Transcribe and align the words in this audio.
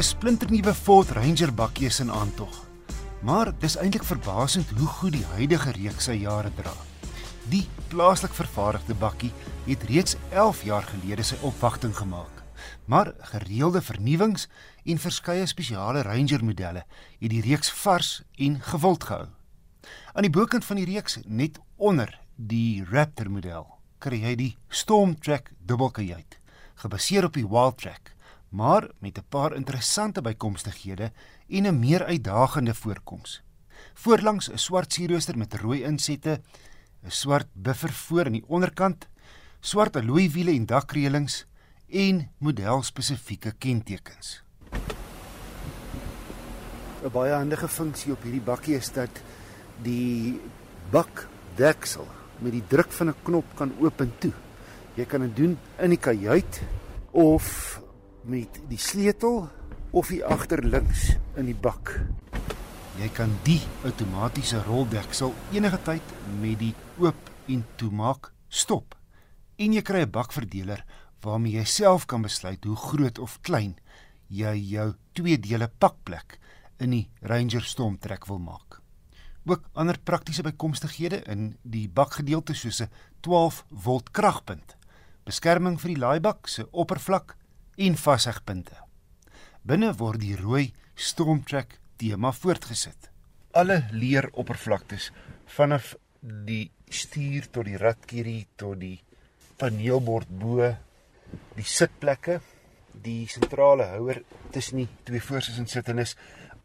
'n 0.00 0.02
splinternuwe 0.02 0.72
Ford 0.74 1.10
Ranger 1.10 1.50
bakkie 1.52 1.86
is 1.86 2.00
in 2.00 2.10
aantog. 2.10 2.54
Maar 3.20 3.50
dis 3.60 3.76
eintlik 3.76 4.04
verbasend 4.04 4.68
hoe 4.78 4.86
goed 4.88 5.12
die 5.12 5.24
huidige 5.34 5.74
reeks 5.76 6.06
sy 6.08 6.14
jare 6.22 6.48
dra. 6.56 6.72
Die 7.52 7.66
plaaslik 7.92 8.32
vervaardigde 8.32 8.94
bakkie 8.96 9.28
het 9.66 9.82
reeds 9.90 10.16
11 10.32 10.62
jaar 10.64 10.86
gelede 10.88 11.26
sy 11.28 11.36
opwagting 11.44 11.92
gemaak. 11.96 12.32
Maar 12.88 13.12
gereelde 13.32 13.82
vernuwings 13.84 14.46
en 14.88 15.02
verskeie 15.02 15.44
spesiale 15.46 16.00
Ranger 16.08 16.44
modelle 16.44 16.86
het 17.18 17.34
die 17.34 17.42
reeks 17.44 17.68
vars 17.82 18.22
en 18.38 18.56
gewild 18.70 19.04
gehou. 19.04 19.26
Aan 20.14 20.24
die 20.24 20.32
bokant 20.32 20.64
van 20.64 20.80
die 20.80 20.88
reeks, 20.88 21.18
net 21.26 21.60
onder 21.76 22.14
die 22.36 22.86
Raptor 22.88 23.28
model, 23.28 23.68
kry 23.98 24.22
jy 24.24 24.32
die 24.34 24.56
Stormtrack 24.68 25.52
dubbelkajuit, 25.60 26.38
gebaseer 26.86 27.28
op 27.28 27.36
die 27.36 27.44
Wildtrak 27.44 28.14
maar 28.50 28.88
met 28.98 29.18
'n 29.18 29.24
paar 29.28 29.54
interessante 29.54 30.20
bykomstighede 30.20 31.12
en 31.48 31.66
'n 31.66 31.78
meer 31.78 32.04
uitdagende 32.04 32.74
voorkoms. 32.74 33.42
Voorlangs 33.94 34.50
'n 34.50 34.56
swart 34.56 34.92
sierrooster 34.92 35.38
met 35.38 35.54
rooi 35.54 35.82
insette, 35.82 36.40
'n 37.04 37.10
swart 37.10 37.48
buffer 37.52 37.92
voor 37.92 38.24
aan 38.24 38.32
die 38.32 38.44
onderkant, 38.46 39.08
swart 39.60 39.96
alloy 39.96 40.30
wiele 40.30 40.50
en 40.50 40.66
dakreëlings 40.66 41.46
en 41.88 42.30
modelspesifieke 42.38 43.52
kentekens. 43.58 44.42
'n 47.02 47.10
Baie 47.12 47.32
handige 47.32 47.68
funksie 47.68 48.12
op 48.12 48.22
hierdie 48.22 48.44
bakkie 48.44 48.76
is 48.76 48.92
dat 48.92 49.22
die 49.82 50.40
bakdeksel 50.90 52.06
met 52.38 52.52
die 52.52 52.66
druk 52.68 52.92
van 52.92 53.08
'n 53.08 53.22
knop 53.22 53.44
kan 53.54 53.72
oop 53.80 54.00
en 54.00 54.12
toe. 54.18 54.32
Jy 54.94 55.04
kan 55.04 55.20
dit 55.20 55.36
doen 55.36 55.58
in 55.78 55.90
die 55.90 55.98
kajuit 55.98 56.62
of 57.10 57.80
met 58.22 58.60
die 58.68 58.78
sleutel 58.78 59.48
of 59.90 60.10
die 60.12 60.22
agterlinks 60.24 61.14
in 61.40 61.48
die 61.48 61.56
bak. 61.56 61.94
Jy 63.00 63.08
kan 63.16 63.32
die 63.46 63.60
outomatiese 63.86 64.60
roldeksel 64.66 65.32
enige 65.56 65.78
tyd 65.86 66.14
met 66.40 66.58
die 66.60 66.74
oop 67.00 67.30
en 67.48 67.64
toemaak 67.80 68.32
stop. 68.48 68.94
En 69.56 69.72
jy 69.72 69.82
kry 69.82 70.02
'n 70.02 70.10
bakverdeler 70.10 70.84
waarmee 71.22 71.56
jy 71.56 71.64
self 71.64 72.06
kan 72.06 72.22
besluit 72.22 72.64
hoe 72.64 72.76
groot 72.76 73.18
of 73.18 73.40
klein 73.42 73.76
jy 74.28 74.54
jou 74.54 74.94
twee 75.12 75.38
dele 75.38 75.68
pakplek 75.68 76.38
in 76.78 76.90
die 76.90 77.08
Ranger 77.22 77.62
Stormtrek 77.62 78.26
wil 78.26 78.38
maak. 78.38 78.80
Ook 79.44 79.64
ander 79.72 79.98
praktiese 79.98 80.42
bykomstighede 80.42 81.22
in 81.26 81.56
die 81.62 81.88
bakgedeelte 81.88 82.54
soos 82.54 82.80
'n 82.80 82.90
12 83.20 83.64
volt 83.70 84.10
kragpunt, 84.10 84.76
beskerming 85.24 85.80
vir 85.80 85.88
die 85.88 86.00
laaibak 86.00 86.48
se 86.48 86.68
oppervlak 86.72 87.36
en 87.76 87.96
vashegpunte. 87.96 88.76
Binne 89.62 89.92
word 89.98 90.20
die 90.20 90.36
rooi 90.36 90.72
Stormtrack 90.94 91.78
tema 92.00 92.32
voortgesit. 92.32 93.10
Alle 93.52 93.84
leeroppervlaktes 93.92 95.10
vanaf 95.56 95.94
die 96.20 96.70
stuur 96.90 97.48
tot 97.50 97.66
die 97.68 97.78
ratkierie 97.80 98.46
tot 98.60 98.80
die 98.80 98.98
paneelbord 99.60 100.30
bo, 100.40 100.68
die 101.56 101.66
sitplekke, 101.66 102.40
die 102.92 103.26
sentrale 103.30 103.90
houer 103.94 104.22
tussen 104.54 104.82
die 104.82 104.88
twee 105.04 105.22
voorsitters 105.22 105.60
en 105.62 105.70
sittendes, 105.70 106.16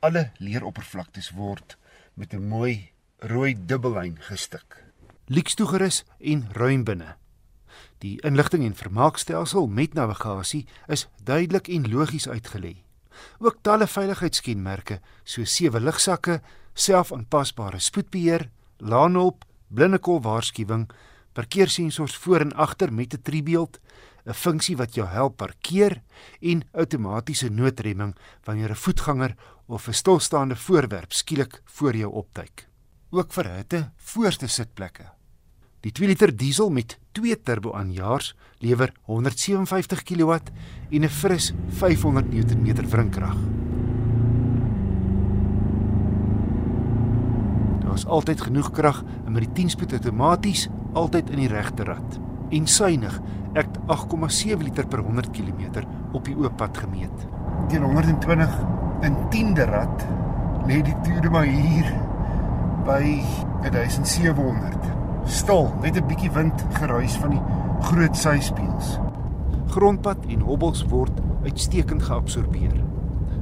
alle 0.00 0.30
leeroppervlaktes 0.38 1.32
word 1.36 1.76
met 2.14 2.34
'n 2.34 2.48
mooi 2.48 2.92
rooi 3.18 3.54
dubbellyn 3.54 4.18
gestik. 4.20 4.82
Lieks 5.26 5.54
toegerus 5.54 6.04
en 6.20 6.48
ruim 6.52 6.84
binne. 6.84 7.16
Die 7.98 8.20
inligting 8.20 8.64
en 8.64 8.74
vermaakstelsel 8.74 9.66
met 9.66 9.94
navigasie 9.94 10.66
is 10.86 11.08
duidelik 11.22 11.68
en 11.68 11.90
logies 11.90 12.28
uitgelê. 12.28 12.76
Ook 13.38 13.62
talle 13.62 13.86
veiligheidskenmerke 13.86 15.00
soos 15.24 15.54
sewe 15.56 15.80
ligsakke, 15.80 16.40
selfaanpasbare 16.74 17.80
spoedbeheer, 17.80 18.50
laanhulp, 18.78 19.44
blindekol 19.68 20.20
waarskuwing, 20.22 20.90
parkeersensors 21.32 22.16
voor 22.16 22.40
en 22.40 22.52
agter 22.52 22.92
met 22.92 23.14
'n 23.14 23.22
driebeeld, 23.22 23.80
'n 24.26 24.32
funksie 24.34 24.76
wat 24.76 24.94
jou 24.94 25.06
help 25.06 25.36
parkeer 25.36 26.02
en 26.40 26.62
outomatiese 26.72 27.48
noodremming 27.48 28.16
wanneer 28.44 28.70
'n 28.70 28.82
voetganger 28.84 29.34
of 29.66 29.88
'n 29.88 29.92
stilstaande 29.92 30.56
voorwerp 30.56 31.12
skielik 31.12 31.62
voor 31.64 31.96
jou 31.96 32.12
opduik. 32.12 32.68
Ook 33.10 33.32
vir 33.32 33.50
hitte 33.50 33.92
voorste 33.96 34.46
sitplekke. 34.46 35.12
Die 35.80 35.92
2 35.92 36.08
liter 36.08 36.36
diesel 36.36 36.70
met 36.70 36.98
2 37.16 37.36
turbo 37.42 37.72
aanjaars 37.72 38.34
lewer 38.60 38.92
157 39.08 40.02
kW 40.04 40.32
en 40.90 41.04
'n 41.04 41.08
fris 41.08 41.54
500 41.68 42.28
Nm 42.32 42.88
wrinkrag. 42.90 43.36
Daar's 47.80 48.06
altyd 48.06 48.40
genoeg 48.40 48.70
krag 48.70 49.04
en 49.24 49.32
met 49.32 49.42
die 49.46 49.64
10-spoed 49.64 49.92
outomaties 49.92 50.68
altyd 50.92 51.30
in 51.30 51.36
die 51.36 51.48
regte 51.48 51.84
rad. 51.84 52.20
En 52.50 52.66
suiwig, 52.66 53.20
ek 53.54 53.66
8,7 53.86 54.62
liter 54.62 54.86
per 54.86 55.00
100 55.00 55.30
km 55.30 55.86
op 56.12 56.24
die 56.24 56.36
oop 56.36 56.56
pad 56.56 56.76
gemeet. 56.76 57.26
Teen 57.68 57.82
120 57.82 58.58
in 59.00 59.16
10de 59.30 59.64
rad 59.64 60.06
lê 60.66 60.82
die 60.82 61.00
toere 61.02 61.30
maar 61.30 61.48
hier 61.48 61.88
by 62.84 63.22
1700 63.62 65.05
stil, 65.26 65.72
net 65.82 65.96
'n 65.96 66.06
bietjie 66.06 66.30
wind 66.30 66.64
geruis 66.78 67.16
van 67.18 67.30
die 67.30 67.42
groot 67.88 68.16
syspieëls. 68.16 68.98
Grondpad 69.74 70.26
en 70.30 70.40
hobbels 70.40 70.84
word 70.86 71.12
uitstekend 71.44 72.02
geabsorbeer. 72.02 72.84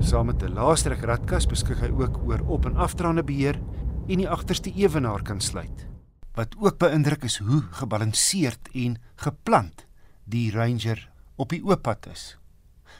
Saam 0.00 0.26
met 0.26 0.42
'n 0.42 0.54
laastrek 0.54 1.00
radkas 1.00 1.46
beskik 1.46 1.80
hy 1.80 1.90
ook 1.90 2.18
oor 2.24 2.40
op- 2.46 2.66
en 2.66 2.76
afdraande 2.76 3.24
beheer 3.24 3.60
en 4.08 4.16
die 4.18 4.28
agterste 4.28 4.72
ewenaar 4.72 5.22
kan 5.22 5.40
sluit. 5.40 5.86
Wat 6.34 6.56
ook 6.58 6.78
beïndruk 6.78 7.24
is 7.24 7.38
hoe 7.38 7.62
gebalanseerd 7.70 8.68
en 8.74 8.98
geplant 9.16 9.86
die 10.24 10.50
Ranger 10.50 11.10
op 11.36 11.48
die 11.48 11.64
oop 11.64 11.82
pad 11.82 12.06
is. 12.06 12.36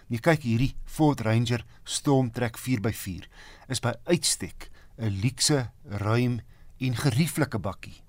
Jy 0.09 0.19
kyk 0.19 0.43
hierdie 0.43 0.75
Ford 0.85 1.21
Ranger 1.21 1.65
Stormtrack 1.85 2.59
4x4 2.59 3.29
is 3.69 3.81
by 3.81 3.93
uitstek 4.05 4.71
'n 4.99 5.21
luukse, 5.23 5.71
ruim 5.85 6.41
en 6.79 6.95
gerieflike 6.95 7.59
bakkie 7.59 8.03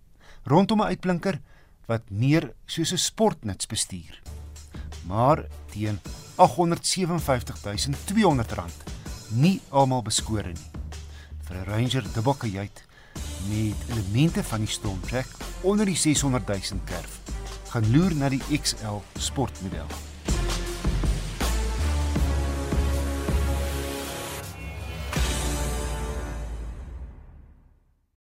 rondom 0.43 0.81
'n 0.81 0.87
uitblinker 0.87 1.41
wat 1.85 2.01
meer 2.09 2.53
soos 2.65 2.91
'n 2.91 2.97
sportnuts 2.97 3.65
bestuur. 3.65 4.21
Maar 5.07 5.45
teen 5.71 5.99
R857200 6.37 8.71
nie 9.29 9.61
almal 9.69 10.01
beskore 10.01 10.53
nie. 10.53 10.69
Vir 11.43 11.55
'n 11.55 11.63
Ranger 11.63 12.13
dubbelkajuit 12.13 12.83
met 13.49 13.75
elemente 13.89 14.43
van 14.43 14.59
die 14.59 14.67
Stormtrack 14.67 15.27
onder 15.61 15.85
die 15.85 15.95
600000 15.95 16.83
kerf 16.83 17.19
gaan 17.71 17.91
loer 17.91 18.15
na 18.15 18.29
die 18.29 18.59
XL 18.61 18.99
sportmodel. 19.19 20.10